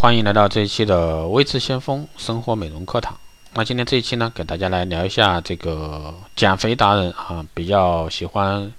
[0.00, 3.18] 欢迎来到这一期的微知先锋生活美容课堂。
[3.54, 8.72] 那今天这一期呢，给大家来聊一下这个减肥达人啊，比较喜欢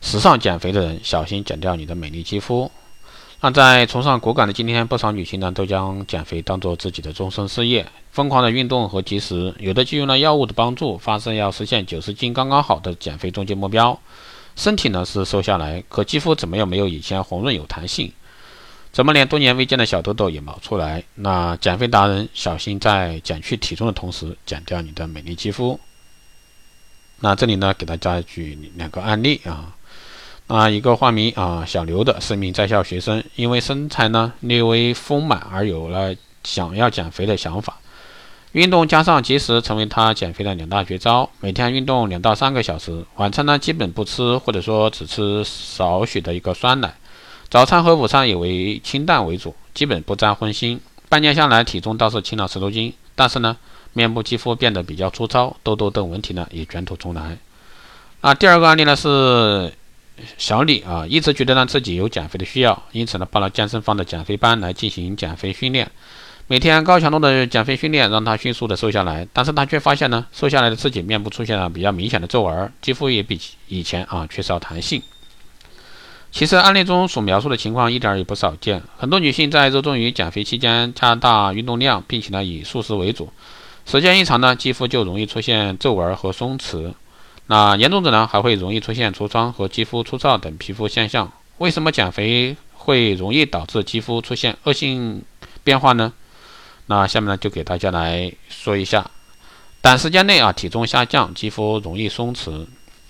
[0.00, 2.70] 时尚减肥的人，小心减掉你的美丽肌肤。
[3.40, 13.98] 那在崇尚果敢的今天，不少女性呢都将减肥当做自己的终身事业，疯狂的运动和节食，有的就用了药物的帮助，发誓要实现九十斤刚刚好的减肥终极目标。
[14.54, 18.12] 身体呢是瘦下来，可肌肤怎么又没有以前红润有弹性？
[18.96, 21.04] 怎么连多年未见的小痘痘也冒出来？
[21.16, 25.78] 那减肥达人小心在减去体重的同时减掉你的美丽肌肤。
[27.20, 29.76] 那这里呢，给大家举两个案例啊。
[30.46, 37.76] 那，一个化名啊小刘的是一名在校学生，因为身材呢略微丰满而有了想要减肥的想法。
[38.52, 41.28] 运动加上节食成为他减肥的两大绝招。
[41.40, 46.94] 每天运动两到三个小时，晚餐呢基本不吃，或者说只吃少许的一个酸奶。
[47.48, 50.78] 早餐和午餐也为清淡为主，基本不沾荤腥。
[51.08, 53.56] 半年下来，体重倒是轻了十多斤，但是呢，
[53.92, 57.38] 面部肌肤变得比较粗糙，痘痘等问题呢也卷土重来。
[58.20, 59.72] 啊，第二个案例呢是
[60.36, 65.88] 小李啊，一直觉得呢自己有减肥的需要，因此呢报了健身房的减肥班来进行减肥训练。
[66.48, 75.00] 每天高强度的减肥训练让他迅速的瘦下来，但是他却发现呢，瘦下来的自己面部出现了比较明显的皱纹，肌肤也比以前啊缺少弹性。
[76.36, 83.32] 其实案例中所描述的情况一点也不少见，很多女性在热衷于减肥期间加大运动量，并且呢以素食为主，
[83.86, 86.92] 时间一长呢，肌肤就容易出现皱纹和松弛，
[87.46, 91.32] 那严重者呢还会容易出现痤疮和肌肤粗糙等皮肤现象。
[91.56, 95.22] 为什么减肥会容易导致肌肤出现恶性
[95.64, 96.12] 变化呢？
[96.84, 99.10] 那下面呢就给大家来说一下，
[99.80, 102.66] 短时间内啊体重下降，肌肤容易松弛，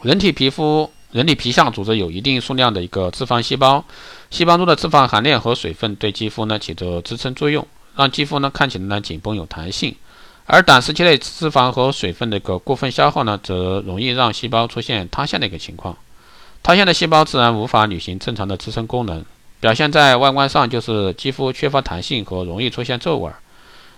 [0.00, 0.90] 人体皮肤。
[1.12, 3.84] 人体皮下组织有一定数量的一个脂肪细胞，
[4.30, 7.66] 细胞中的脂肪含量和水分对肌肤呢起着支撑作用，
[7.96, 9.94] 让肌肤呢看起来呢紧绷有弹性。
[10.46, 15.96] 而短时期内脂肪和水分的一个过分消耗呢，则容易让细胞出现塌陷的一个情况。
[16.62, 19.24] 塌陷的细胞自然无法履行正常的支撑功能，
[19.58, 23.32] 表现在外观上就是肌肤缺乏弹性和容易出现皱纹。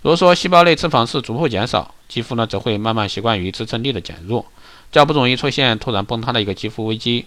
[0.00, 4.44] 如果说细胞内脂肪是逐步减少，肌肤呢则会慢慢习惯于支撑力的减弱。
[4.92, 7.26] 较不容易出现突然崩塌的一个肌肤危机。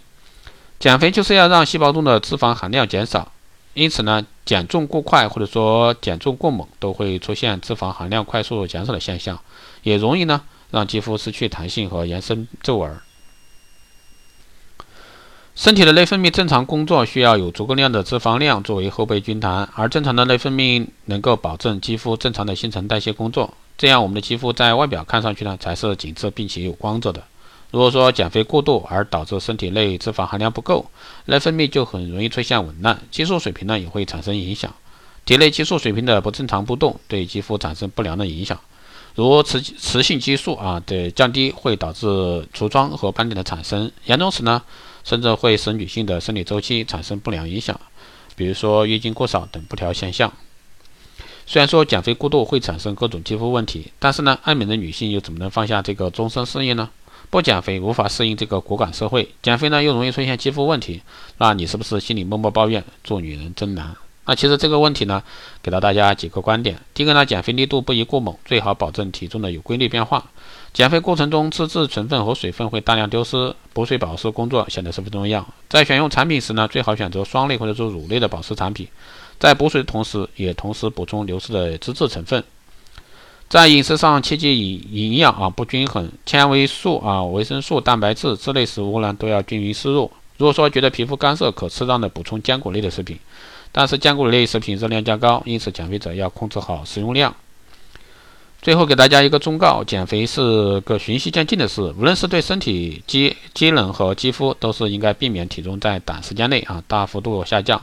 [0.80, 3.32] 减肥就是要让细胞中的脂肪含量减少，
[3.74, 9.40] 因此呢，减重过快或者说减重过猛都会出现脂肪含量快速减少的现象，
[9.84, 13.00] 也容易呢让肌肤失去弹性和延伸皱纹。
[15.56, 27.24] 身体的内分泌正常工作需要有足够量的脂肪量作为后备军团，而正常的内分泌能够保证肌肤正常的新陈代谢工作，这样我们的肌肤在外表看上去呢才是紧致并且有光泽的。
[27.76, 30.90] 如果说减肥过度而导致身体内脂肪含量不够，
[31.26, 34.74] 内分泌就很容易出现紊乱，激素水平呢也会产生影响。
[35.26, 38.58] 体内激素水平的不正常波动对肌肤产生不良的影响，
[39.16, 44.62] 如雌雌性激素啊的降低会导致痤疮和斑点的产生，严重时呢
[45.04, 47.78] 甚至会使女性的生理周期产生不良影响，
[48.38, 50.32] 比如说月经过少等不调现象。
[51.46, 56.90] 虽然说减肥过度会产生各种肌肤问题，但是呢爱美的女性又怎么能放下这个终身事业呢？
[57.30, 61.02] 不减肥无法适应这个骨感社会，减肥呢又容易出现肌肤问题，
[61.38, 63.96] 那你是不是心里默默抱怨做女人真难？
[64.28, 65.22] 那其实这个问题呢，
[65.62, 66.80] 给到大家几个观点。
[66.96, 70.26] 第一个呢，减肥力度不宜过猛，最好保证体重的有规律变化。
[70.74, 75.48] 减肥过程中脂质成分和水分会大量丢失，补水保湿工作显得十分重要。
[75.70, 78.88] 在选用产品时呢，最好选择霜类或者说乳类的保湿产品，
[79.40, 82.44] 在补水的同时，也同时补充流失的脂质成分。
[83.48, 90.12] 在饮食上切忌营营养啊不均衡，纤维素啊、维生素、蛋白质之类食物呢都要均匀摄入。
[90.38, 93.18] 如果说觉得皮肤干涩，可适当的补充坚果类的食品，
[93.72, 97.34] 但是坚果类食品热量较高，因此减肥者要控制好食用量。
[98.62, 107.80] 最后给大家一个忠告：减肥是个循序渐进的事，无论是对身体机机能和肌肤，都是应该避免体重在短时间内啊大幅度下降。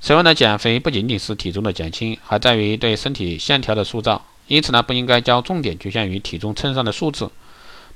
[0.00, 4.22] 此外呢，减肥不仅仅是体重的减轻，还在于对身体线条的塑造。
[4.50, 7.30] 因此呢，不应该将重点局限于体重秤上的数字。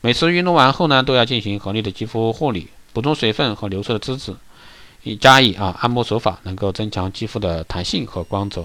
[0.01, 4.37] 每次运动完后呢，都要进行合理的肌肤护理，补充水分和流失的脂质，
[5.03, 8.65] 以加以啊按摩手法，能够增强肌肤的弹性和光泽。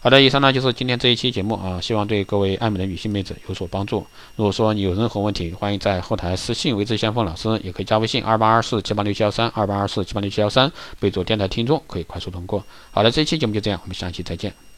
[0.00, 4.04] 好的，以上呢就是今天这一期节目啊，希望对各位爱美的女性妹子有所帮助。
[4.34, 12.64] 如果说你有任何问题，欢迎在后台私信维持先锋老师，也可以加微信二八二四七八六七幺三二八二四七八六七幺三，备注电台听众，可以快速通过。
[12.90, 14.69] 好的，这一期节目就这样，我们下期再见。